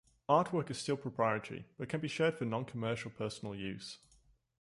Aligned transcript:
Artwork 0.27 0.71
is 0.71 0.79
still 0.79 0.97
proprietary 0.97 1.63
but 1.77 1.87
can 1.87 1.99
be 1.99 2.07
shared 2.07 2.33
for 2.35 2.45
non-commercial, 2.45 3.11
personal 3.11 3.53
use. 3.53 3.99